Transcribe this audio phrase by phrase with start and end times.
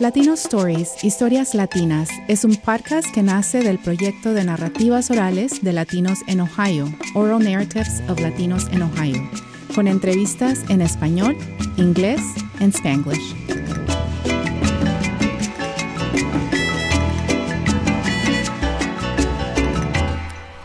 [0.00, 5.72] Latino Stories, Historias Latinas, es un podcast que nace del proyecto de narrativas orales de
[5.72, 6.86] latinos en Ohio,
[7.16, 9.28] Oral Narratives of Latinos in Ohio,
[9.74, 11.36] con entrevistas en español,
[11.76, 12.20] inglés
[12.60, 13.34] y spanglish.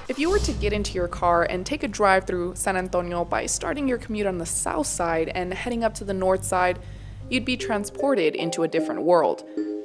[0.08, 3.26] If you were to get into your car and take a drive through San Antonio
[3.26, 6.78] by starting your commute on the south side and heading up to the north side,
[7.30, 9.44] you'd be transported into a different world.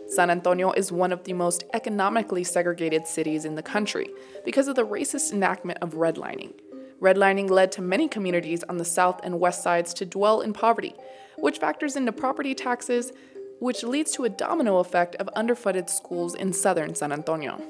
[0.09, 4.09] San Antonio is one of the most economically segregated cities in the country
[4.45, 6.53] because of the racist enactment of redlining.
[7.01, 10.95] Redlining led to many communities on the south and west sides to dwell in poverty,
[11.37, 13.13] which factors into property taxes,
[13.61, 17.63] which leads to a domino effect of underfunded schools in southern San Antonio.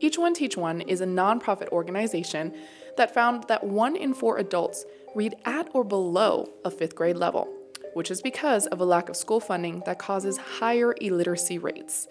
[0.00, 2.54] Each One Teach One is a nonprofit organization
[2.96, 4.84] that found that one in four adults
[5.14, 7.55] read at or below a fifth grade level
[7.96, 12.06] which is because of a lack of school funding that causes higher illiteracy rates.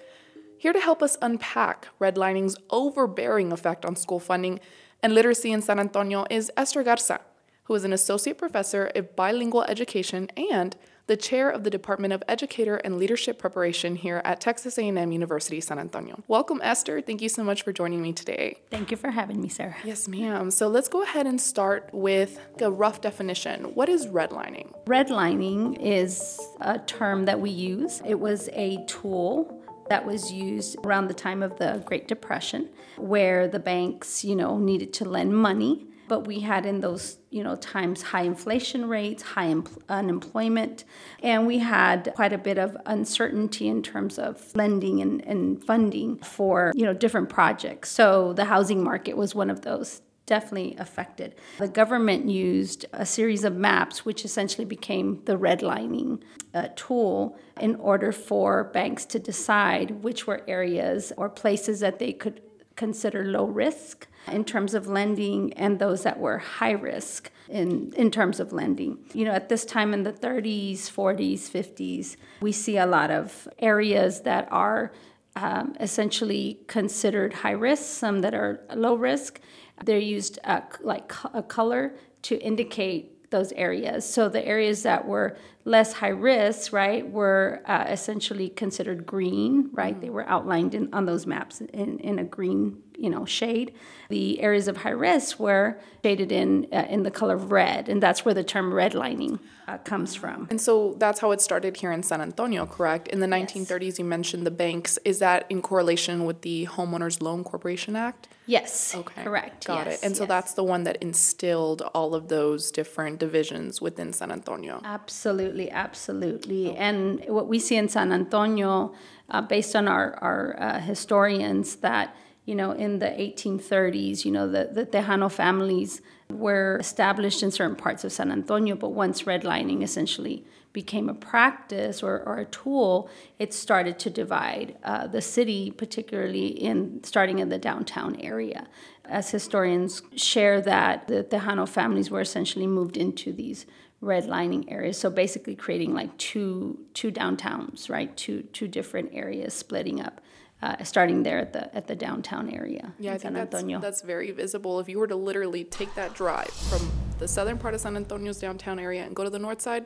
[0.57, 4.59] Here to help us unpack redlining's overbearing effect on school funding
[5.03, 7.19] and literacy in San Antonio is Esther Garza,
[7.65, 10.75] who is an associate professor of bilingual education and
[11.07, 15.61] the chair of the Department of Educator and Leadership Preparation here at Texas A&M University
[15.61, 16.23] San Antonio.
[16.27, 16.99] Welcome Esther.
[17.01, 18.57] Thank you so much for joining me today.
[18.71, 19.75] Thank you for having me, Sarah.
[19.83, 20.49] Yes, ma'am.
[20.49, 23.75] So let's go ahead and start with a rough definition.
[23.75, 24.73] What is redlining?
[24.85, 28.01] Redlining is a term that we use.
[28.05, 33.47] It was a tool that was used around the time of the Great Depression where
[33.47, 37.55] the banks, you know, needed to lend money but we had in those you know
[37.55, 40.83] times high inflation rates high em- unemployment
[41.21, 46.17] and we had quite a bit of uncertainty in terms of lending and, and funding
[46.19, 51.35] for you know different projects so the housing market was one of those definitely affected.
[51.57, 56.21] The government used a series of maps, which essentially became the redlining
[56.53, 62.11] uh, tool, in order for banks to decide which were areas or places that they
[62.11, 62.41] could
[62.75, 68.11] consider low risk in terms of lending and those that were high risk in, in
[68.11, 68.97] terms of lending.
[69.13, 73.47] You know, at this time in the 30s, 40s, 50s, we see a lot of
[73.59, 74.91] areas that are
[75.35, 79.39] um, essentially considered high risk, some that are low risk.
[79.83, 84.07] They're used uh, like a color to indicate those areas.
[84.07, 89.93] So the areas that were less high risk, right, were uh, essentially considered green, right?
[89.93, 90.01] Mm-hmm.
[90.01, 93.73] They were outlined in, on those maps in, in a green, you know, shade.
[94.09, 98.23] The areas of high risk were shaded in uh, in the color red, and that's
[98.23, 100.47] where the term redlining uh, comes from.
[100.49, 103.07] And so that's how it started here in San Antonio, correct?
[103.07, 103.99] In the 1930s, yes.
[103.99, 104.99] you mentioned the banks.
[105.05, 108.27] Is that in correlation with the Homeowners Loan Corporation Act?
[108.45, 108.93] Yes.
[108.95, 109.23] Okay.
[109.23, 109.65] Correct.
[109.65, 110.05] Got yes, it.
[110.05, 110.29] And so yes.
[110.29, 114.81] that's the one that instilled all of those different divisions within San Antonio.
[114.83, 116.69] Absolutely, absolutely.
[116.69, 116.77] Okay.
[116.77, 118.93] And what we see in San Antonio,
[119.29, 122.15] uh, based on our, our uh, historians, that
[122.45, 127.75] you know, in the 1830s, you know, the, the Tejano families were established in certain
[127.75, 130.43] parts of San Antonio, but once redlining essentially
[130.73, 133.09] became a practice or, or a tool,
[133.39, 138.67] it started to divide uh, the city, particularly in starting in the downtown area.
[139.05, 143.65] As historians share that the Tejano families were essentially moved into these
[144.03, 148.15] redlining areas, so basically creating like two two downtowns, right?
[148.17, 150.19] Two two different areas splitting up
[150.61, 152.93] uh, starting there at the at the downtown area.
[152.97, 154.79] Yeah, I think that's, that's very visible.
[154.79, 156.89] If you were to literally take that drive from
[157.19, 159.85] the southern part of San Antonio's downtown area and go to the north side,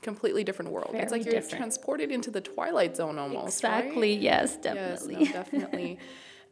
[0.00, 0.90] completely different world.
[0.92, 1.56] Very it's like you're different.
[1.56, 3.58] transported into the twilight zone almost.
[3.58, 4.14] Exactly.
[4.14, 4.22] Right?
[4.22, 5.16] Yes, definitely.
[5.20, 5.98] Yes, no, definitely.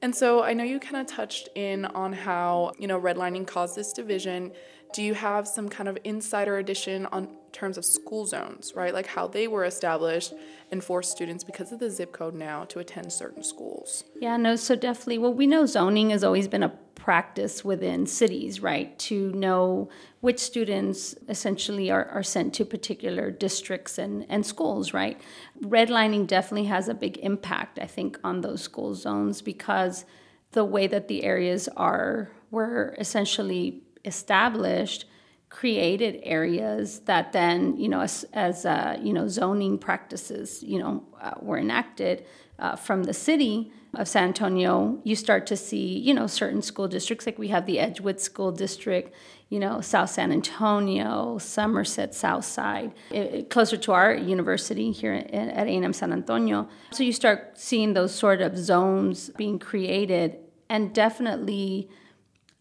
[0.00, 3.76] and so I know you kind of touched in on how you know redlining caused
[3.76, 4.52] this division
[4.92, 8.94] do you have some kind of insider edition on terms of school zones, right?
[8.94, 10.32] Like how they were established
[10.70, 14.04] and forced students because of the zip code now to attend certain schools?
[14.20, 15.18] Yeah, no, so definitely.
[15.18, 18.98] Well, we know zoning has always been a practice within cities, right?
[19.00, 19.88] To know
[20.20, 25.20] which students essentially are, are sent to particular districts and, and schools, right?
[25.62, 30.04] Redlining definitely has a big impact, I think, on those school zones because
[30.52, 35.04] the way that the areas are were essentially established
[35.50, 41.04] created areas that then you know as, as uh, you know zoning practices you know
[41.20, 42.24] uh, were enacted
[42.60, 46.86] uh, from the city of San Antonio you start to see you know certain school
[46.86, 49.12] districts like we have the Edgewood School District
[49.48, 55.14] you know South San Antonio Somerset South Side it, it, closer to our university here
[55.14, 56.68] at A&M San Antonio.
[56.92, 60.36] So you start seeing those sort of zones being created
[60.68, 61.90] and definitely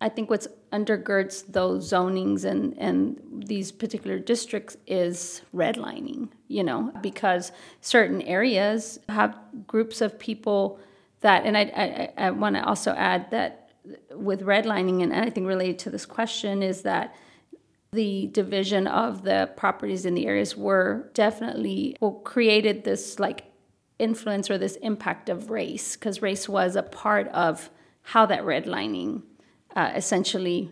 [0.02, 6.94] I think what's undergirds those zonings and, and these particular districts is redlining, you know,
[7.02, 7.52] because
[7.82, 9.38] certain areas have
[9.68, 10.80] groups of people
[11.22, 13.72] that, and I, I, I want to also add that
[14.12, 17.14] with redlining, and I think related to this question, is that
[17.92, 23.46] the division of the properties in the areas were definitely well, created this like
[23.98, 27.70] influence or this impact of race, because race was a part of
[28.02, 29.24] how that redlining
[29.76, 30.72] uh, essentially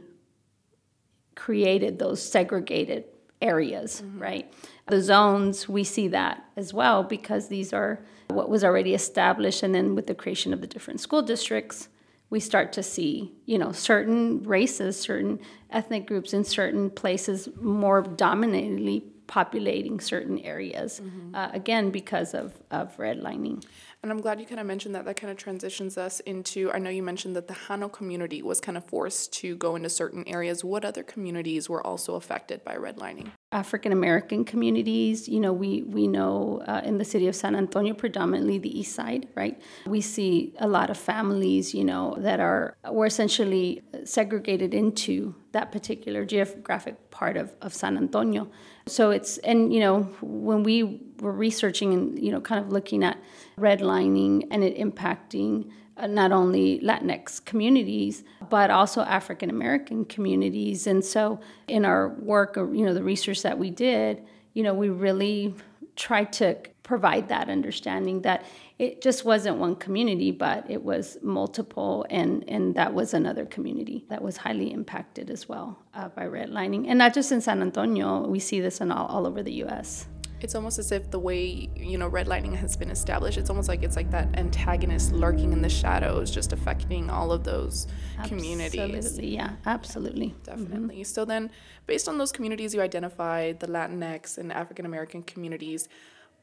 [1.36, 3.06] created those segregated
[3.42, 4.22] areas, mm-hmm.
[4.22, 4.54] right?
[4.88, 8.00] The zones, we see that as well because these are
[8.30, 9.64] what was already established.
[9.64, 11.90] And then with the creation of the different school districts,
[12.30, 15.40] we start to see, you know, certain races, certain
[15.70, 21.36] ethnic groups in certain places more dominantly populating certain areas, mm-hmm.
[21.36, 23.64] uh, again, because of, of redlining.
[24.08, 25.04] And I'm glad you kind of mentioned that.
[25.04, 26.72] That kind of transitions us into.
[26.72, 30.26] I know you mentioned that Tejano community was kind of forced to go into certain
[30.30, 30.64] areas.
[30.64, 33.32] What other communities were also affected by redlining?
[33.52, 35.28] African American communities.
[35.28, 38.96] You know, we we know uh, in the city of San Antonio, predominantly the east
[38.96, 39.62] side, right?
[39.86, 45.74] We see a lot of families, you know, that are were essentially segregated into that
[45.74, 48.50] particular geographic part of, of San Antonio.
[48.86, 53.04] So it's and you know when we were researching and you know kind of looking
[53.04, 53.18] at
[53.58, 60.88] redlining and it impacting uh, not only Latinx communities but also African American communities.
[60.88, 64.24] And so in our work, or you know, the research that we did,
[64.54, 65.54] you know, we really
[65.96, 68.46] tried to provide that understanding that
[68.80, 74.06] it just wasn't one community, but it was multiple, and, and that was another community
[74.10, 76.86] that was highly impacted as well uh, by redlining.
[76.88, 80.08] And not just in San Antonio, we see this in all, all over the US
[80.40, 83.84] it's almost as if the way you know redlining has been established it's almost like
[83.84, 87.88] it's like that antagonist lurking in the shadows just affecting all of those
[88.18, 88.80] absolutely, communities.
[88.80, 90.36] Absolutely yeah absolutely.
[90.44, 90.96] Definitely.
[90.96, 91.04] Mm-hmm.
[91.04, 91.50] so then
[91.86, 95.90] based on those communities you identified the latinx and african american communities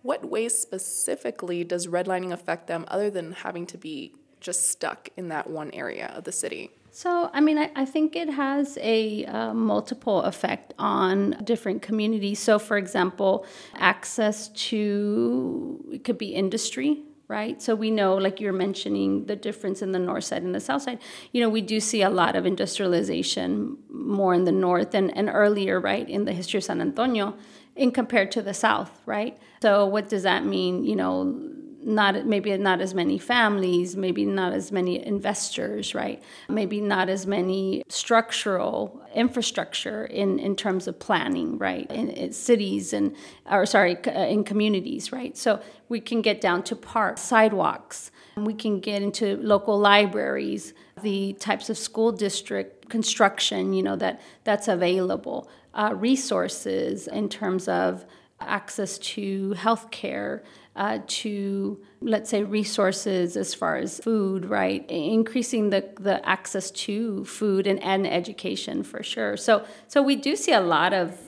[0.02, 5.28] what ways specifically does redlining affect them other than having to be just stuck in
[5.28, 9.24] that one area of the city so, I mean, I, I think it has a
[9.24, 12.38] uh, multiple effect on different communities.
[12.38, 13.44] So, for example,
[13.74, 17.60] access to it could be industry, right?
[17.60, 20.82] So we know, like you're mentioning, the difference in the north side and the south
[20.82, 21.00] side.
[21.32, 25.28] You know, we do see a lot of industrialization more in the north and, and
[25.28, 27.34] earlier, right, in the history of San Antonio,
[27.74, 29.36] in compared to the south, right?
[29.62, 30.84] So what does that mean?
[30.84, 31.53] You know,
[31.84, 36.22] not maybe not as many families, maybe not as many investors, right?
[36.48, 41.90] Maybe not as many structural infrastructure in, in terms of planning, right?
[41.90, 43.14] In, in cities and
[43.50, 45.36] or sorry, uh, in communities, right?
[45.36, 48.10] So we can get down to parks, sidewalks.
[48.36, 54.20] We can get into local libraries, the types of school district construction, you know, that
[54.42, 58.04] that's available, uh, resources in terms of
[58.40, 60.42] access to healthcare
[60.76, 64.88] uh, to let's say resources as far as food right?
[64.90, 69.36] Increasing the, the access to food and, and education for sure.
[69.36, 71.18] So so we do see a lot of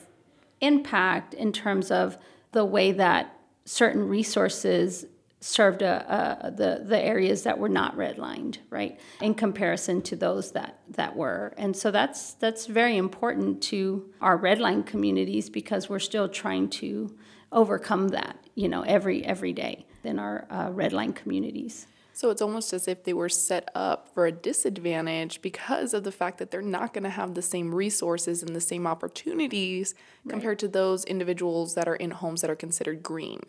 [0.61, 2.17] impact in terms of
[2.51, 3.33] the way that
[3.65, 5.05] certain resources
[5.39, 10.51] served a, a, the the areas that were not redlined, right, in comparison to those
[10.53, 15.99] that that were, and so that's that's very important to our redline communities because we're
[15.99, 17.15] still trying to
[17.51, 21.87] overcome that, you know, every every day in our uh, red line communities.
[22.17, 26.11] So it's almost as if they were set up for a disadvantage because of the
[26.11, 29.93] fact that they're not going to have the same resources and the same opportunities
[30.25, 30.31] right.
[30.31, 33.41] compared to those individuals that are in homes that are considered green.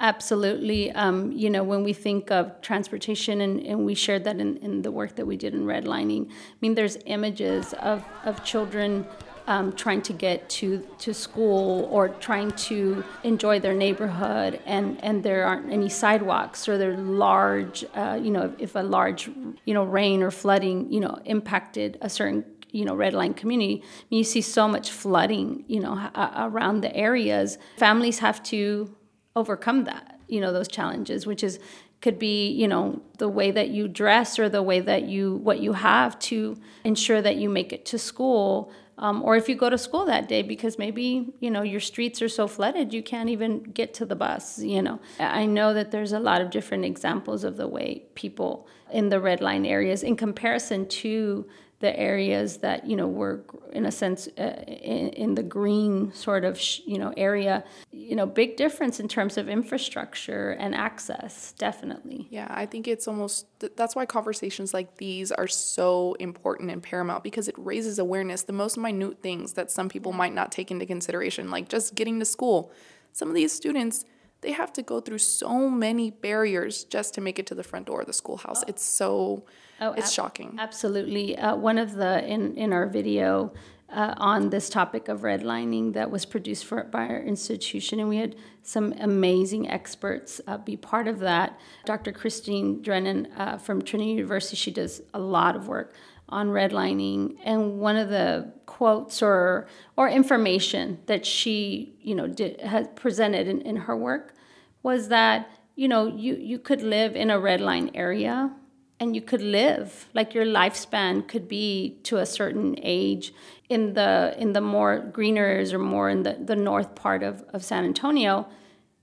[0.00, 0.90] Absolutely.
[0.92, 4.80] Um, you know, when we think of transportation, and, and we shared that in, in
[4.80, 9.06] the work that we did in redlining, I mean, there's images of, of children
[9.46, 15.22] um, trying to get to, to school or trying to enjoy their neighborhood and, and
[15.22, 19.28] there aren't any sidewalks or there large, uh, you know, if, a large,
[19.64, 23.82] you know, rain or flooding, you know, impacted a certain, you know, red line community,
[24.10, 27.56] you see so much flooding, you know, around the areas.
[27.78, 28.94] Families have to
[29.36, 31.60] overcome that, you know, those challenges, which is
[32.02, 35.60] could be you know the way that you dress or the way that you what
[35.60, 39.68] you have to ensure that you make it to school um, or if you go
[39.68, 43.28] to school that day because maybe you know your streets are so flooded you can't
[43.28, 44.98] even get to the bus you know.
[45.18, 49.20] I know that there's a lot of different examples of the way people in the
[49.20, 51.46] red line areas in comparison to
[51.80, 56.44] the areas that you know were in a sense uh, in, in, the green sort
[56.44, 61.52] of sh- you know area you know big difference in terms of infrastructure and access
[61.58, 62.26] definitely.
[62.30, 67.22] Yeah i think it's almost that's why conversations like these are so important and paramount
[67.22, 70.86] because it raises awareness the most minute things that some people might not take into
[70.86, 72.72] consideration like just getting to school.
[73.12, 74.04] Some of these students
[74.42, 77.86] they have to go through so many barriers just to make it to the front
[77.86, 78.62] door of the schoolhouse.
[78.68, 79.44] It's so,
[79.80, 80.56] oh, it's ab- shocking.
[80.58, 81.36] Absolutely.
[81.36, 83.52] Uh, one of the, in, in our video
[83.88, 88.16] uh, on this topic of redlining that was produced for, by our institution, and we
[88.16, 91.58] had some amazing experts uh, be part of that.
[91.84, 92.10] Dr.
[92.12, 95.94] Christine Drennon uh, from Trinity University, she does a lot of work
[96.28, 99.66] on redlining and one of the quotes or
[99.96, 104.34] or information that she you know did has presented in, in her work
[104.82, 108.50] was that you know you you could live in a redline area
[108.98, 113.32] and you could live like your lifespan could be to a certain age
[113.68, 117.44] in the in the more green areas or more in the, the north part of,
[117.52, 118.46] of san antonio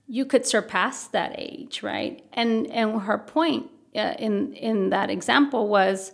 [0.06, 5.68] you could surpass that age right and and her point uh, in in that example
[5.68, 6.12] was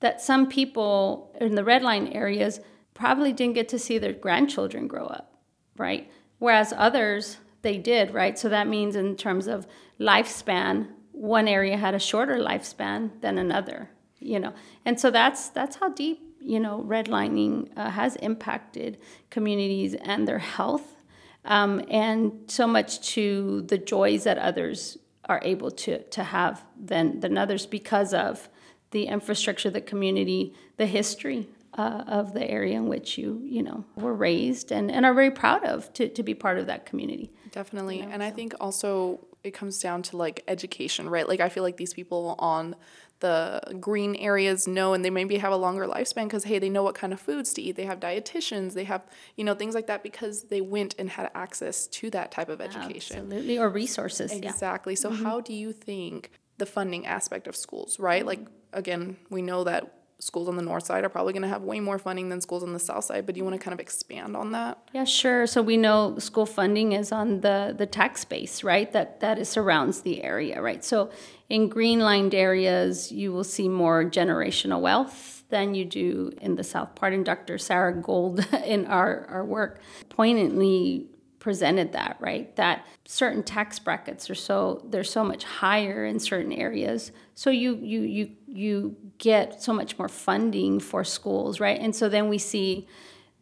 [0.00, 2.60] that some people in the red line areas
[2.94, 5.38] probably didn't get to see their grandchildren grow up,
[5.76, 6.10] right?
[6.38, 8.38] Whereas others, they did, right?
[8.38, 9.66] So that means in terms of
[10.00, 14.52] lifespan, one area had a shorter lifespan than another, you know.
[14.84, 18.98] And so that's that's how deep, you know, redlining uh, has impacted
[19.30, 20.96] communities and their health,
[21.44, 27.20] um, and so much to the joys that others are able to to have than
[27.20, 28.50] than others because of
[28.90, 33.84] the infrastructure, the community, the history uh, of the area in which you, you know,
[33.96, 37.30] were raised and, and are very proud of to, to be part of that community.
[37.52, 37.98] Definitely.
[37.98, 38.26] You know, and so.
[38.26, 41.28] I think also it comes down to like education, right?
[41.28, 42.74] Like I feel like these people on
[43.20, 46.82] the green areas know and they maybe have a longer lifespan because hey they know
[46.82, 47.76] what kind of foods to eat.
[47.76, 48.74] They have dietitians.
[48.74, 49.02] They have
[49.36, 52.60] you know things like that because they went and had access to that type of
[52.60, 53.18] education.
[53.18, 53.58] Absolutely.
[53.58, 54.94] Or resources exactly.
[54.94, 54.98] Yeah.
[54.98, 55.24] so mm-hmm.
[55.24, 58.26] how do you think the funding aspect of schools right?
[58.26, 58.40] Like
[58.72, 61.78] again, we know that schools on the north side are probably going to have way
[61.78, 63.80] more funding than schools on the south side but do you want to kind of
[63.80, 64.78] expand on that?
[64.92, 65.46] Yeah sure.
[65.46, 68.90] So we know school funding is on the the tax base right?
[68.92, 70.84] That that is surrounds the area right?
[70.84, 71.10] So
[71.48, 76.64] in green lined areas you will see more generational wealth than you do in the
[76.64, 76.94] south.
[76.94, 79.80] Part and dr sarah gold in our, our work.
[80.08, 81.08] Poignantly
[81.46, 82.56] presented that right?
[82.56, 87.12] That certain tax brackets are so they're so much higher in certain areas.
[87.36, 91.80] So you you you you get so much more funding for schools right?
[91.80, 92.88] And so then we see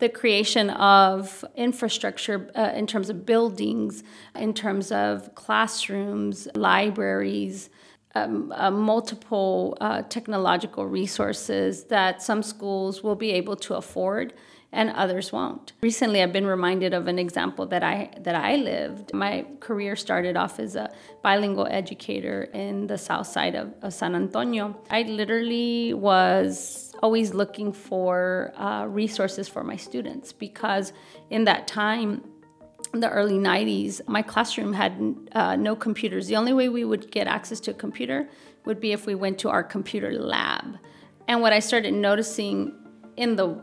[0.01, 7.71] the creation of infrastructure uh, in terms of buildings in terms of classrooms libraries
[8.15, 14.35] um, uh, multiple uh, technological resources that some schools will be able to afford
[14.75, 15.73] and others won't.
[15.81, 19.15] Recently, I've been reminded of an example that I that I lived.
[19.15, 24.15] My career started off as a bilingual educator in the south side of, of San
[24.15, 24.77] Antonio.
[24.91, 30.93] I literally was always looking for uh, resources for my students because
[31.31, 32.23] in that time
[32.93, 34.93] in the early 90s, my classroom had
[35.33, 36.29] uh, no computers.
[36.29, 38.29] The only way we would get access to a computer
[38.67, 40.79] would be if we went to our computer lab.
[41.27, 42.73] And what I started noticing
[43.17, 43.61] in the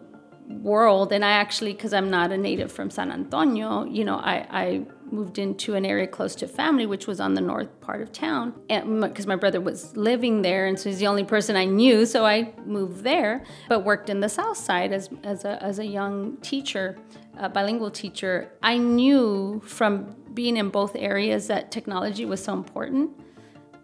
[0.52, 4.46] world and i actually because i'm not a native from san antonio you know i,
[4.50, 8.12] I moved into an area close to family which was on the north part of
[8.14, 12.06] town because my brother was living there and so he's the only person i knew
[12.06, 15.86] so i moved there but worked in the south side as, as, a, as a
[15.86, 16.98] young teacher
[17.38, 18.52] a bilingual teacher.
[18.62, 23.12] I knew from being in both areas that technology was so important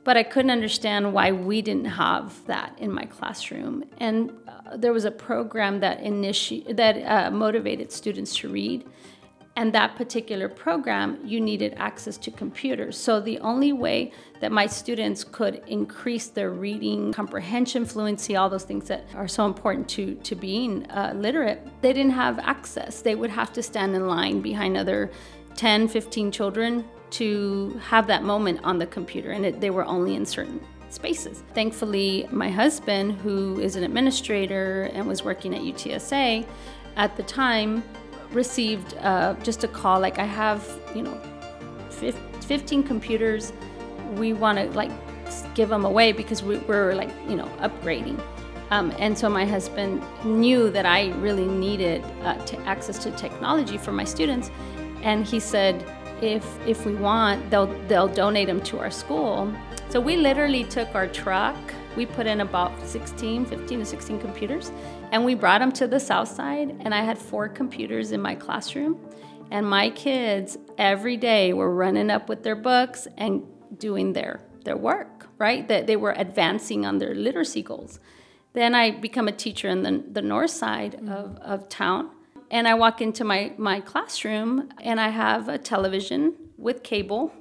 [0.07, 3.83] but I couldn't understand why we didn't have that in my classroom.
[3.97, 8.85] And uh, there was a program that initi- that uh, motivated students to read.
[9.57, 12.97] And that particular program, you needed access to computers.
[12.97, 18.63] So the only way that my students could increase their reading comprehension, fluency, all those
[18.63, 23.01] things that are so important to, to being uh, literate, they didn't have access.
[23.01, 25.11] They would have to stand in line behind other
[25.55, 30.15] 10, 15 children to have that moment on the computer, and it, they were only
[30.15, 30.59] in certain
[30.89, 31.43] spaces.
[31.53, 36.45] Thankfully, my husband, who is an administrator and was working at UTSA
[36.95, 37.83] at the time,
[38.31, 41.19] received uh, just a call like, I have, you know,
[41.89, 43.53] 15 computers.
[44.15, 44.91] We want to like
[45.55, 48.21] give them away because we, are like, you know, upgrading.
[48.69, 53.91] Um, and so my husband knew that I really needed uh, access to technology for
[53.91, 54.51] my students.
[55.03, 55.85] And he said,
[56.21, 59.53] if if we want, they'll they'll donate them to our school,
[59.89, 61.55] So we literally took our truck,
[61.95, 64.71] we put in about 16, 15 to 16 computers,
[65.11, 66.75] and we brought them to the south side.
[66.81, 68.99] And I had four computers in my classroom.
[69.49, 73.43] And my kids every day were running up with their books and
[73.77, 75.67] doing their, their work, right?
[75.67, 77.99] That they were advancing on their literacy goals.
[78.53, 81.09] Then I become a teacher in the, the north side mm-hmm.
[81.09, 82.09] of, of town.
[82.49, 87.33] And I walk into my, my classroom and I have a television with cable.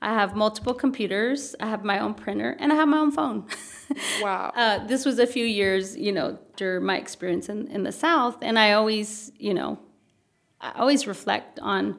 [0.00, 1.56] I have multiple computers.
[1.60, 3.46] I have my own printer and I have my own phone.
[4.22, 4.50] Wow.
[4.56, 8.38] uh, this was a few years, you know, during my experience in, in the South.
[8.40, 9.78] And I always, you know,
[10.60, 11.98] I always reflect on,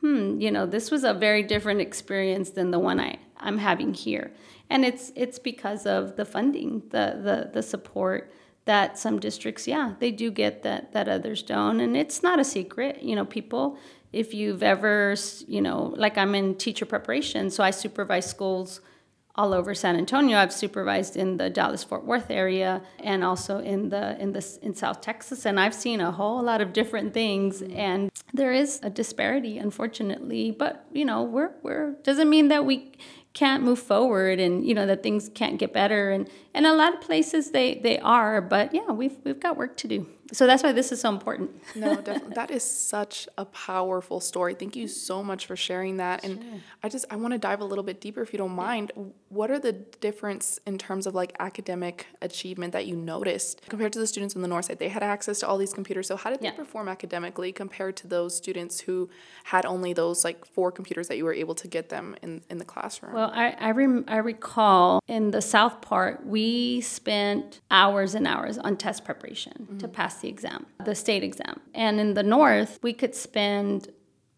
[0.00, 3.94] hmm, you know, this was a very different experience than the one I, I'm having
[3.94, 4.32] here.
[4.68, 8.30] And it's it's because of the funding, the the the support
[8.64, 11.80] that some districts, yeah, they do get that that others don't.
[11.80, 13.78] And it's not a secret, you know, people
[14.12, 15.14] if you've ever,
[15.46, 18.80] you know, like I'm in teacher preparation, so I supervise schools
[19.34, 20.36] all over San Antonio.
[20.36, 24.74] I've supervised in the Dallas Fort Worth area and also in the in the in
[24.74, 27.62] South Texas, and I've seen a whole lot of different things.
[27.62, 30.50] And there is a disparity, unfortunately.
[30.50, 32.92] But you know, we're we're doesn't mean that we
[33.32, 36.94] can't move forward and you know that things can't get better and and a lot
[36.94, 40.06] of places they they are but yeah we've we've got work to do.
[40.32, 41.50] So that's why this is so important.
[41.76, 44.54] No definitely that is such a powerful story.
[44.54, 46.24] Thank you so much for sharing that.
[46.24, 48.92] And i just i want to dive a little bit deeper if you don't mind.
[49.28, 49.72] What are the
[50.06, 54.42] difference in terms of like academic achievement that you noticed compared to the students on
[54.42, 54.78] the north side?
[54.78, 56.62] They had access to all these computers so how did they Yeah.
[56.64, 58.96] perform academically compared to those students who
[59.44, 62.56] had only those like four computers that you were able to get them in in
[62.62, 63.12] the classroom?
[63.18, 66.41] Well, I I, rem- I recall in the South part, we
[66.80, 69.92] spent hours and hours on test preparation to mm-hmm.
[69.92, 71.60] pass the exam, the state exam.
[71.74, 73.88] And in the North, we could spend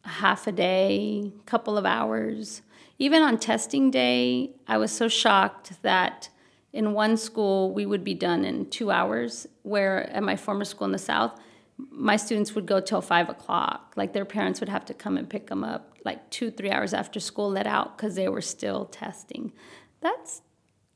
[0.04, 2.62] half a day, couple of hours.
[2.98, 6.28] Even on testing day, I was so shocked that
[6.72, 10.86] in one school we would be done in two hours, where at my former school
[10.86, 11.38] in the South,
[11.76, 13.94] my students would go till five o'clock.
[13.96, 16.92] Like their parents would have to come and pick them up like two, three hours
[16.92, 19.52] after school let out because they were still testing.
[20.00, 20.42] That's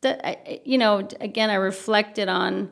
[0.04, 2.70] I- I- You know, again, I reflected on,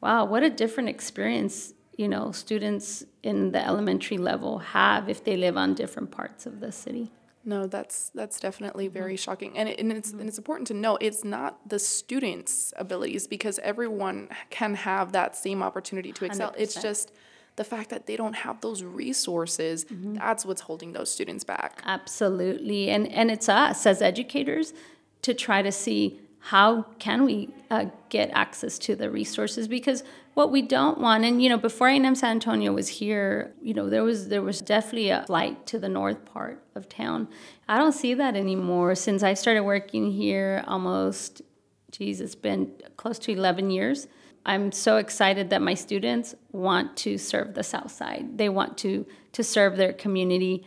[0.00, 1.74] wow, what a different experience.
[1.96, 6.60] You know, students in the elementary level have if they live on different parts of
[6.60, 7.10] the city.
[7.46, 8.98] No, that's that's definitely mm-hmm.
[8.98, 10.20] very shocking, and it, and it's mm-hmm.
[10.20, 15.36] and it's important to know it's not the students' abilities because everyone can have that
[15.36, 16.52] same opportunity to excel.
[16.58, 16.82] It's 100%.
[16.82, 17.12] just
[17.54, 19.84] the fact that they don't have those resources.
[19.84, 20.14] Mm-hmm.
[20.14, 21.82] That's what's holding those students back.
[21.86, 24.74] Absolutely, and and it's us as educators
[25.22, 29.66] to try to see how can we uh, get access to the resources?
[29.66, 30.04] Because
[30.34, 33.88] what we don't want and you know before A&M San Antonio was here you know
[33.88, 37.26] there was there was definitely a flight to the north part of town.
[37.68, 38.94] I don't see that anymore.
[38.94, 41.42] Since I started working here almost
[41.90, 44.06] geez it's been close to 11 years
[44.44, 48.38] I'm so excited that my students want to serve the South Side.
[48.38, 50.64] They want to to serve their community,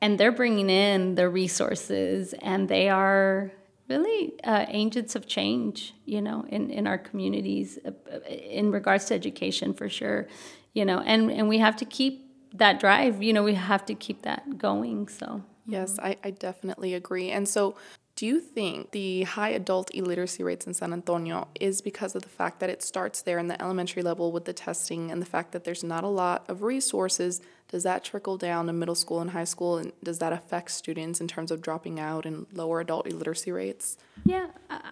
[0.00, 3.52] and they're bringing in the resources, and they are
[3.88, 5.94] really uh, agents of change.
[6.04, 7.90] You know, in in our communities, uh,
[8.28, 10.28] in regards to education, for sure.
[10.74, 13.22] You know, and and we have to keep that drive.
[13.22, 15.08] You know, we have to keep that going.
[15.08, 15.42] So.
[15.66, 17.30] Yes, I, I definitely agree.
[17.30, 17.76] And so,
[18.18, 22.28] do you think the high adult illiteracy rates in San Antonio is because of the
[22.28, 25.52] fact that it starts there in the elementary level with the testing and the fact
[25.52, 27.40] that there's not a lot of resources?
[27.68, 29.78] Does that trickle down to middle school and high school?
[29.78, 33.96] And does that affect students in terms of dropping out and lower adult illiteracy rates?
[34.24, 34.48] Yeah,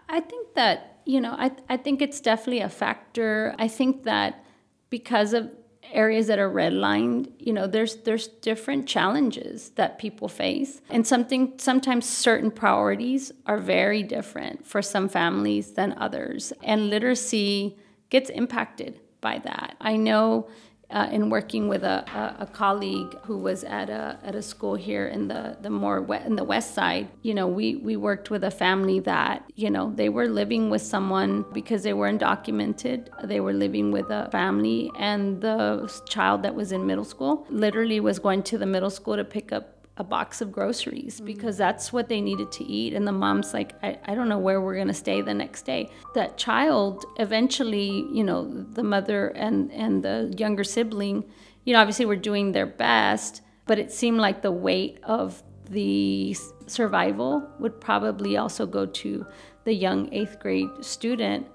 [0.08, 3.56] I think that, you know, I, I think it's definitely a factor.
[3.58, 4.44] I think that
[4.88, 5.50] because of
[5.92, 10.81] areas that are redlined, you know, there's there's different challenges that people face.
[10.90, 16.53] And something sometimes certain priorities are very different for some families than others.
[16.62, 17.77] And literacy
[18.11, 19.77] gets impacted by that.
[19.81, 20.49] I know
[20.90, 24.75] uh, in working with a, a, a colleague who was at a, at a school
[24.75, 28.44] here in the, the more in the west side, you know, we, we worked with
[28.44, 33.09] a family that, you know, they were living with someone because they were undocumented.
[33.25, 38.01] They were living with a family, and the child that was in middle school literally
[38.01, 41.59] was going to the middle school to pick up a box of groceries because mm.
[41.59, 42.92] that's what they needed to eat.
[42.92, 45.62] And the mom's like, I, I don't know where we're going to stay the next
[45.62, 45.90] day.
[46.14, 51.24] That child eventually, you know, the mother and, and the younger sibling,
[51.64, 56.37] you know, obviously were doing their best, but it seemed like the weight of the
[56.66, 59.26] survival would probably also go to
[59.64, 61.46] the young eighth grade student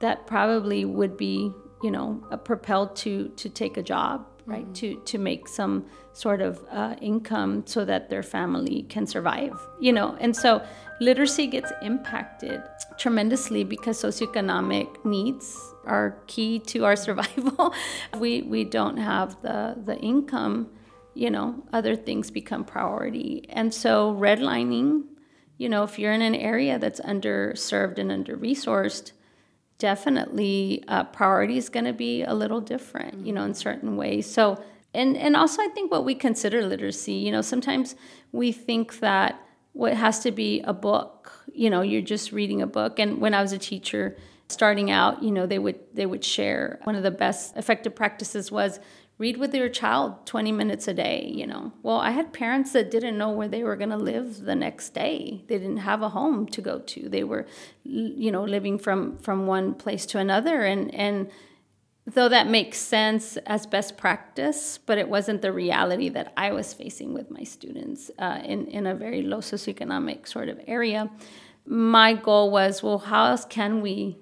[0.00, 4.64] that probably would be, you know, propelled to to take a job right?
[4.64, 4.72] Mm-hmm.
[4.72, 9.92] To to make some sort of uh, income so that their family can survive, you
[9.92, 10.16] know.
[10.20, 10.62] And so
[11.00, 12.62] literacy gets impacted
[12.98, 17.72] tremendously because socioeconomic needs are key to our survival.
[18.18, 20.68] we we don't have the the income,
[21.14, 23.46] you know, other things become priority.
[23.50, 25.04] And so redlining,
[25.58, 29.12] you know, if you're in an area that's underserved and under resourced,
[29.80, 33.26] definitely uh, priority is going to be a little different, mm-hmm.
[33.26, 34.32] you know, in certain ways.
[34.32, 34.62] So
[34.94, 37.96] and and also I think what we consider literacy, you know, sometimes
[38.30, 39.40] we think that
[39.72, 42.98] what has to be a book, you know, you're just reading a book.
[42.98, 44.16] And when I was a teacher,
[44.48, 48.52] starting out, you know, they would they would share one of the best effective practices
[48.52, 48.80] was
[49.20, 51.70] read with your child 20 minutes a day, you know.
[51.82, 54.94] Well, I had parents that didn't know where they were going to live the next
[54.94, 55.44] day.
[55.46, 57.06] They didn't have a home to go to.
[57.06, 57.46] They were
[57.84, 61.30] you know, living from from one place to another and and
[62.06, 66.72] though that makes sense as best practice, but it wasn't the reality that I was
[66.72, 71.10] facing with my students uh, in, in a very low socioeconomic sort of area.
[71.66, 74.16] My goal was well, how else can we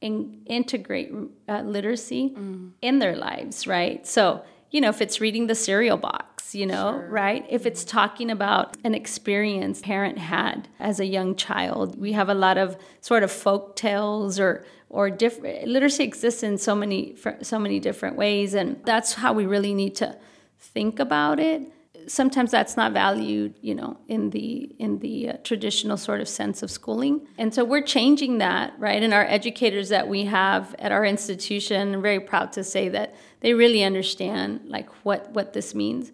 [0.00, 1.12] in, integrate
[1.48, 2.72] uh, literacy mm.
[2.82, 4.06] in their lives, right?
[4.06, 7.08] So, you know, if it's reading the cereal box, you know, sure.
[7.08, 7.44] right?
[7.48, 12.34] If it's talking about an experience parent had as a young child, we have a
[12.34, 17.58] lot of sort of folk tales or or different literacy exists in so many so
[17.58, 20.16] many different ways and that's how we really need to
[20.58, 21.62] think about it
[22.06, 26.62] sometimes that's not valued you know in the in the uh, traditional sort of sense
[26.62, 27.26] of schooling.
[27.38, 29.02] And so we're changing that right?
[29.02, 33.14] And our educators that we have at our institution i'm very proud to say that
[33.40, 36.12] they really understand like what what this means.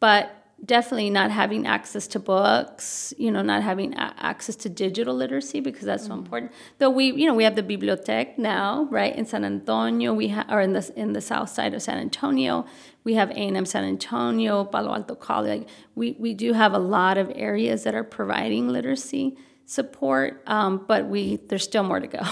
[0.00, 5.14] But definitely not having access to books, you know, not having a- access to digital
[5.14, 6.12] literacy because that's mm-hmm.
[6.12, 6.52] so important.
[6.78, 10.50] Though we, you know, we have the BiblioTech now, right, in San Antonio, we have,
[10.50, 12.66] or in the in the south side of San Antonio,
[13.02, 15.66] we have A&M San Antonio, Palo Alto College.
[15.94, 21.06] We we do have a lot of areas that are providing literacy support, um, but
[21.06, 22.22] we there's still more to go.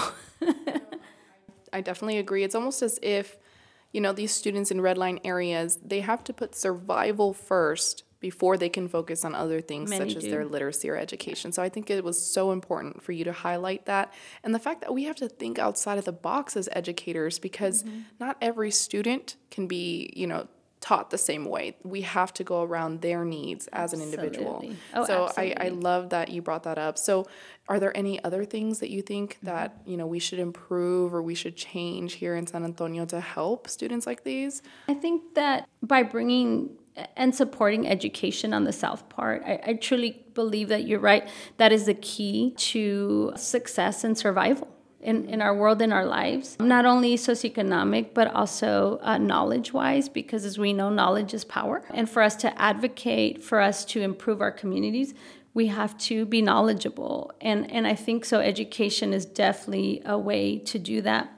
[1.73, 2.43] I definitely agree.
[2.43, 3.37] It's almost as if
[3.91, 8.69] you know these students in redline areas they have to put survival first before they
[8.69, 10.31] can focus on other things Many such as do.
[10.31, 11.51] their literacy or education.
[11.51, 14.13] So I think it was so important for you to highlight that
[14.45, 17.83] and the fact that we have to think outside of the box as educators because
[17.83, 17.99] mm-hmm.
[18.21, 20.47] not every student can be, you know,
[20.79, 21.75] taught the same way.
[21.83, 24.65] We have to go around their needs as an individual.
[24.93, 26.97] Oh, so I, I love that you brought that up.
[26.97, 27.25] So
[27.67, 29.47] are there any other things that you think mm-hmm.
[29.47, 33.19] that, you know, we should improve or we should change here in San Antonio to
[33.19, 34.61] help students like these?
[34.87, 36.77] I think that by bringing
[37.15, 39.41] and supporting education on the South part.
[39.45, 41.27] I, I, truly believe that you're right.
[41.57, 44.67] That is the key to success and survival.
[45.01, 50.07] In, in our world, in our lives, not only socioeconomic, but also uh, knowledge wise,
[50.07, 51.83] because as we know, knowledge is power.
[51.89, 55.13] And for us to advocate, for us to improve our communities,
[55.53, 57.33] we have to be knowledgeable.
[57.41, 61.29] And, and I think so, education is definitely a way to do that.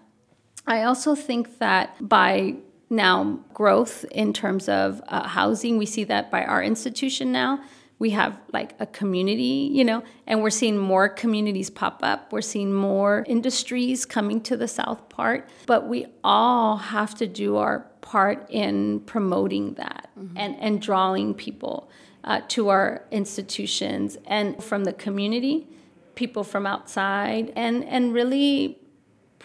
[0.68, 2.58] I also think that by
[2.90, 5.78] now growth in terms of uh, housing.
[5.78, 7.62] We see that by our institution now.
[7.98, 12.34] We have like a community, you know, and we're seeing more communities pop up.
[12.34, 17.56] We're seeing more industries coming to the south part, but we all have to do
[17.56, 20.38] our part in promoting that mm-hmm.
[20.38, 21.90] and, and drawing people
[22.26, 25.68] uh, to our institutions and from the community,
[26.16, 28.78] people from outside, and, and really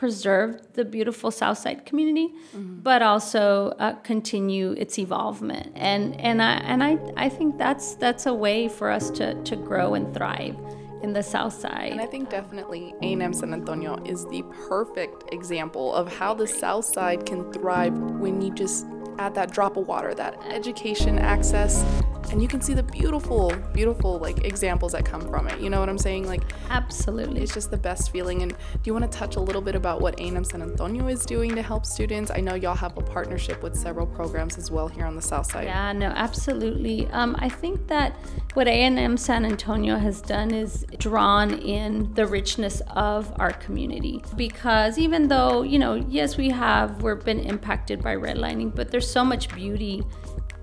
[0.00, 2.80] preserve the beautiful Southside community, mm-hmm.
[2.80, 5.70] but also uh, continue its evolvement.
[5.76, 9.56] And and I and I, I think that's that's a way for us to to
[9.56, 10.56] grow and thrive
[11.02, 11.92] in the South Side.
[11.92, 16.86] And I think definitely A&M San Antonio is the perfect example of how the South
[16.86, 18.86] Side can thrive when you just
[19.18, 21.84] add that drop of water, that education access,
[22.30, 25.60] and you can see the beautiful, beautiful like examples that come from it.
[25.60, 26.26] You know what I'm saying?
[26.26, 28.42] Like absolutely, it's just the best feeling.
[28.42, 31.24] And do you want to touch a little bit about what A&M San Antonio is
[31.26, 32.30] doing to help students?
[32.30, 35.50] I know y'all have a partnership with several programs as well here on the South
[35.50, 35.64] Side.
[35.64, 37.08] Yeah, no, absolutely.
[37.08, 38.14] Um, I think that
[38.54, 44.98] what A&M San Antonio has done is drawn in the richness of our community because
[44.98, 49.24] even though you know, yes, we have we've been impacted by redlining, but there's so
[49.24, 50.02] much beauty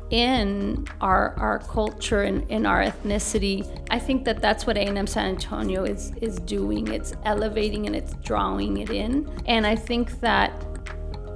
[0.09, 3.65] in our our culture and in our ethnicity.
[3.89, 6.87] I think that that's what A&M San Antonio is is doing.
[6.87, 9.29] It's elevating and it's drawing it in.
[9.45, 10.51] And I think that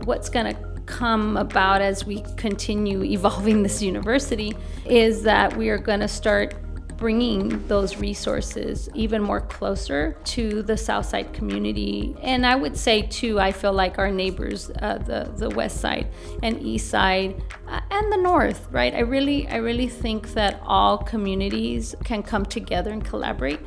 [0.06, 4.56] what's going to come about as we continue evolving this university
[4.86, 6.56] is that we are going to start
[7.02, 12.16] bringing those resources even more closer to the Southside community.
[12.22, 16.08] And I would say too, I feel like our neighbors, uh, the the West Side
[16.44, 18.94] and East Side, uh, and the North, right?
[18.94, 23.60] I really, I really think that all communities can come together and collaborate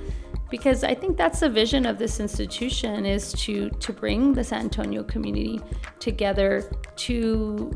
[0.48, 4.60] because I think that's the vision of this institution is to to bring the San
[4.60, 5.60] Antonio community
[5.98, 6.70] together
[7.06, 7.72] to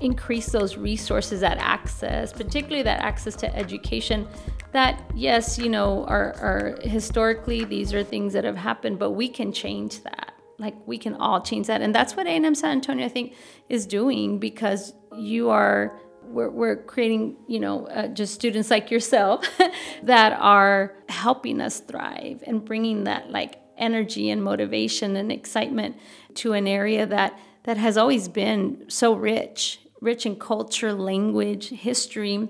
[0.00, 4.26] increase those resources that access, particularly that access to education.
[4.72, 9.28] That yes, you know, are, are historically these are things that have happened, but we
[9.28, 10.34] can change that.
[10.58, 13.34] Like we can all change that, and that's what A&M San Antonio I think
[13.68, 15.98] is doing because you are
[16.30, 19.44] we're, we're creating, you know, uh, just students like yourself
[20.02, 25.96] that are helping us thrive and bringing that like energy and motivation and excitement
[26.34, 32.48] to an area that that has always been so rich, rich in culture, language, history,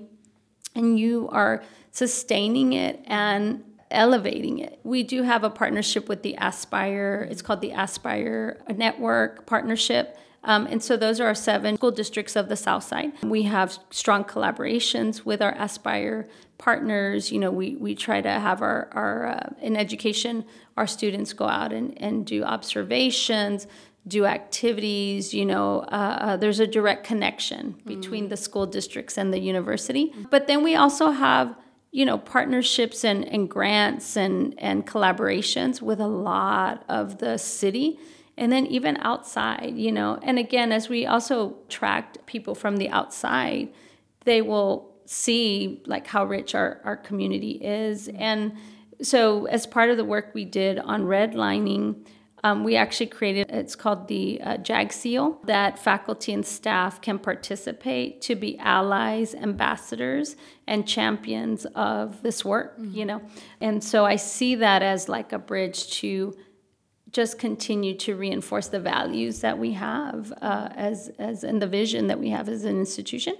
[0.75, 4.79] and you are sustaining it and elevating it.
[4.83, 7.27] We do have a partnership with the Aspire.
[7.29, 10.17] It's called the Aspire Network Partnership.
[10.43, 13.11] Um, and so those are our seven school districts of the South Side.
[13.21, 17.31] We have strong collaborations with our Aspire partners.
[17.31, 20.45] You know, we, we try to have our, our uh, in education,
[20.77, 23.67] our students go out and, and do observations,
[24.07, 25.33] do activities.
[25.33, 28.29] You know, uh, uh, there's a direct connection between mm.
[28.29, 30.13] the school districts and the university.
[30.29, 31.55] But then we also have
[31.91, 37.99] you know partnerships and, and grants and, and collaborations with a lot of the city
[38.37, 42.89] and then even outside you know and again as we also tracked people from the
[42.89, 43.69] outside
[44.23, 48.53] they will see like how rich our, our community is and
[49.01, 52.05] so as part of the work we did on redlining
[52.43, 57.19] um, we actually created it's called the uh, jag seal that faculty and staff can
[57.19, 60.35] participate to be allies ambassadors
[60.67, 62.93] and champions of this work mm-hmm.
[62.97, 63.21] you know
[63.59, 66.35] and so i see that as like a bridge to
[67.11, 72.07] just continue to reinforce the values that we have uh, as, as and the vision
[72.07, 73.35] that we have as an institution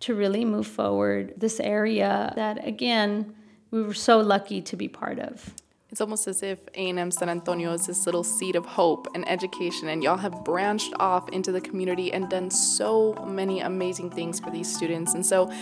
[0.00, 3.34] to really move forward this area that again
[3.70, 5.54] we were so lucky to be part of
[5.92, 9.88] it's almost as if A&M San Antonio is this little seed of hope and education,
[9.88, 14.50] and y'all have branched off into the community and done so many amazing things for
[14.50, 15.12] these students.
[15.12, 15.52] And so,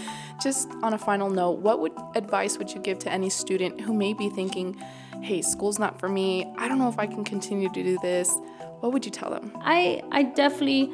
[0.40, 3.92] just on a final note, what would advice would you give to any student who
[3.92, 4.76] may be thinking,
[5.20, 6.46] "Hey, school's not for me.
[6.56, 8.32] I don't know if I can continue to do this."
[8.78, 9.50] What would you tell them?
[9.56, 10.92] I I definitely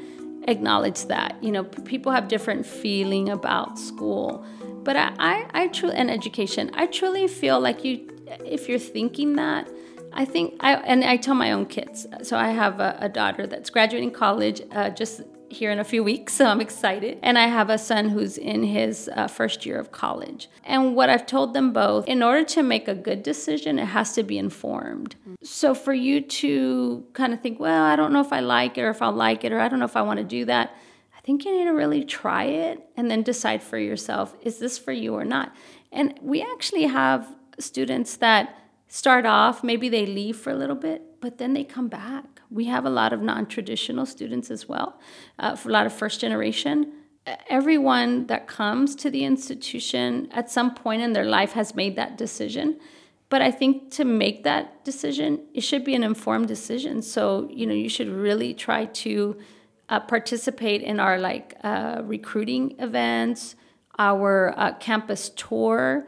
[0.49, 1.37] acknowledge that.
[1.43, 4.43] You know, people have different feeling about school,
[4.83, 6.71] but I I, I truly and education.
[6.73, 9.69] I truly feel like you if you're thinking that,
[10.13, 12.07] I think I and I tell my own kids.
[12.23, 16.03] So I have a, a daughter that's graduating college uh, just here in a few
[16.03, 17.19] weeks, so I'm excited.
[17.23, 20.49] And I have a son who's in his uh, first year of college.
[20.65, 24.13] And what I've told them both, in order to make a good decision, it has
[24.15, 25.17] to be informed.
[25.43, 28.83] So for you to kind of think, well, I don't know if I like it
[28.83, 30.75] or if I'll like it or I don't know if I want to do that.
[31.17, 34.79] I think you need to really try it and then decide for yourself is this
[34.79, 35.55] for you or not?
[35.93, 38.57] And we actually have students that
[38.89, 42.41] start off, maybe they leave for a little bit, but then they come back.
[42.51, 45.01] We have a lot of non traditional students as well,
[45.39, 46.93] uh, for a lot of first generation.
[47.49, 52.17] Everyone that comes to the institution at some point in their life has made that
[52.17, 52.79] decision.
[53.29, 57.03] But I think to make that decision, it should be an informed decision.
[57.03, 59.37] So, you know, you should really try to
[59.89, 63.57] uh, participate in our like uh, recruiting events,
[63.99, 66.07] our uh, campus tour,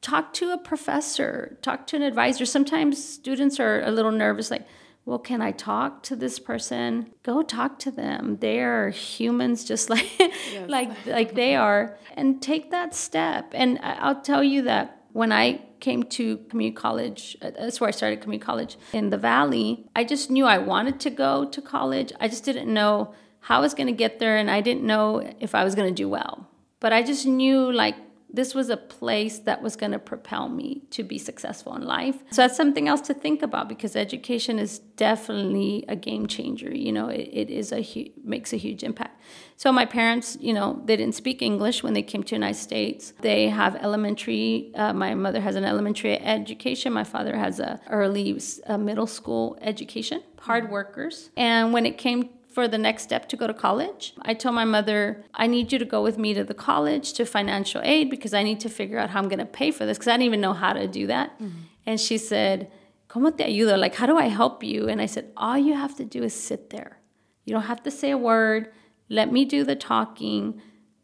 [0.00, 2.46] talk to a professor, talk to an advisor.
[2.46, 4.66] Sometimes students are a little nervous, like,
[5.04, 7.14] well, can I talk to this person?
[7.22, 8.36] Go talk to them.
[8.40, 10.68] They are humans just like yes.
[10.68, 11.96] like like they are.
[12.14, 13.52] And take that step.
[13.54, 17.90] And I'll tell you that when I came to community college, uh, that's where I
[17.92, 22.12] started community college in the valley, I just knew I wanted to go to college.
[22.20, 25.32] I just didn't know how I was going to get there and I didn't know
[25.40, 26.48] if I was going to do well.
[26.80, 27.96] But I just knew like
[28.30, 32.16] this was a place that was going to propel me to be successful in life.
[32.30, 36.74] So that's something else to think about because education is definitely a game changer.
[36.74, 39.20] You know, it, it is a hu- makes a huge impact.
[39.56, 42.58] So my parents, you know, they didn't speak English when they came to the United
[42.58, 43.12] States.
[43.20, 44.72] They have elementary.
[44.74, 46.92] Uh, my mother has an elementary education.
[46.92, 50.22] My father has a early uh, middle school education.
[50.40, 51.30] Hard workers.
[51.36, 54.14] And when it came for the next step to go to college.
[54.22, 57.24] I told my mother, I need you to go with me to the college to
[57.24, 59.98] financial aid because I need to figure out how I'm going to pay for this
[59.98, 61.38] because I didn't even know how to do that.
[61.40, 61.58] Mm-hmm.
[61.86, 62.70] And she said,
[63.08, 63.78] ¿Cómo te ayudo?
[63.78, 64.88] Like, how do I help you?
[64.88, 66.98] And I said, all you have to do is sit there.
[67.46, 68.70] You don't have to say a word.
[69.08, 70.60] Let me do the talking.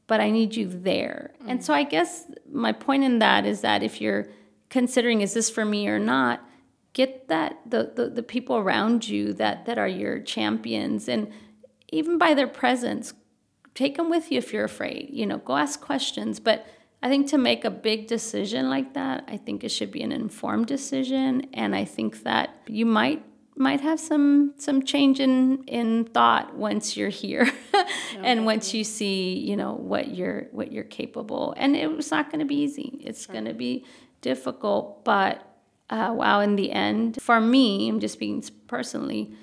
[0.06, 1.32] but I need you there.
[1.42, 1.50] Mm.
[1.50, 4.26] And so I guess my point in that is that if you're
[4.68, 6.44] considering is this for me or not,
[6.94, 11.08] get that the, the, the people around you that that are your champions.
[11.08, 11.30] And
[11.92, 13.12] even by their presence,
[13.74, 15.10] take them with you if you're afraid.
[15.12, 16.66] You know, go ask questions, but
[17.02, 20.10] I think to make a big decision like that, I think it should be an
[20.10, 21.48] informed decision.
[21.52, 23.22] And I think that you might
[23.56, 27.48] might have some some change in in thought once you're here
[28.18, 31.54] and once you see you know what you're what you're capable.
[31.56, 32.98] And it's not going to be easy.
[33.00, 33.84] It's going to be
[34.22, 35.53] difficult but
[35.90, 37.18] uh, wow in the end.
[37.20, 39.34] For me i'm just speaking personally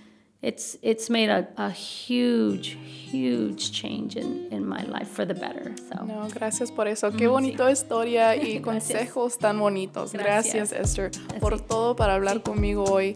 [0.42, 5.76] it's it's made a, a huge huge change in, in my life for the better
[5.78, 6.04] so.
[6.04, 7.12] No gracias por eso.
[7.12, 7.72] Qué bonito sí.
[7.72, 10.14] historia y consejos tan bonitos.
[10.14, 13.16] Gracias, gracias Esther por todo para hablar conmigo hoy.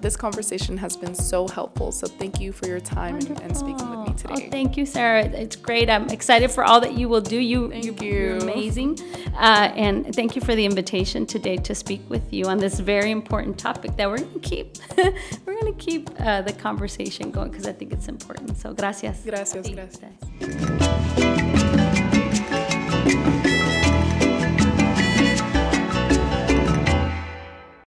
[0.00, 1.92] This conversation has been so helpful.
[1.92, 4.46] So thank you for your time and, and, speaking with me today.
[4.46, 5.24] Oh, thank you, Sarah.
[5.24, 5.90] It's great.
[5.90, 7.38] I'm excited for all that you will do.
[7.38, 8.34] You, thank you.
[8.34, 8.98] are amazing.
[9.36, 13.10] Uh, and thank you for the invitation today to speak with you on this very
[13.10, 14.76] important topic that we're going to keep.
[15.46, 18.56] we're going to keep uh, the conversation going because I think it's important.
[18.58, 19.22] So gracias.
[19.24, 20.12] Gracias, gracias.